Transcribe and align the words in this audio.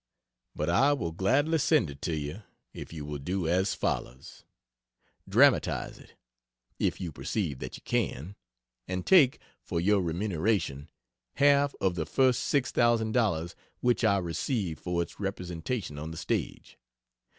But 0.55 0.67
I 0.67 0.93
will 0.93 1.11
gladly 1.11 1.59
send 1.59 1.91
it 1.91 2.01
to 2.01 2.15
you 2.15 2.41
if 2.73 2.91
you 2.91 3.05
will 3.05 3.19
do 3.19 3.47
as 3.47 3.75
follows: 3.75 4.43
dramatize 5.29 5.99
it, 5.99 6.15
if 6.79 6.99
you 6.99 7.11
perceive 7.11 7.59
that 7.59 7.77
you 7.77 7.83
can, 7.83 8.35
and 8.87 9.05
take, 9.05 9.37
for 9.61 9.79
your 9.79 10.01
remuneration, 10.01 10.89
half 11.35 11.75
of 11.79 11.93
the 11.93 12.07
first 12.07 12.51
$6000 12.51 13.53
which 13.81 14.03
I 14.03 14.17
receive 14.17 14.79
for 14.79 15.03
its 15.03 15.19
representation 15.19 15.99
on 15.99 16.09
the 16.09 16.17
stage. 16.17 16.79